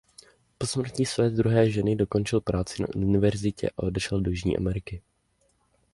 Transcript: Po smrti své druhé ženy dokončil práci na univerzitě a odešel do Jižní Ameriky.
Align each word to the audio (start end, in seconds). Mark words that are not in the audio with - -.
Po 0.57 0.67
smrti 0.67 1.05
své 1.05 1.29
druhé 1.29 1.69
ženy 1.69 1.95
dokončil 1.95 2.41
práci 2.41 2.81
na 2.81 2.87
univerzitě 2.95 3.69
a 3.69 3.83
odešel 3.83 4.21
do 4.21 4.31
Jižní 4.31 4.57
Ameriky. 4.57 5.01